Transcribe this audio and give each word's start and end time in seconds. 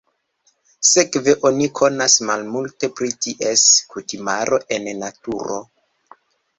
Sekve 0.91 1.35
oni 1.49 1.67
konas 1.81 2.17
malmulte 2.31 2.91
pri 2.97 3.13
ties 3.29 3.69
kutimaro 3.95 4.63
en 4.79 4.93
naturo. 5.07 5.65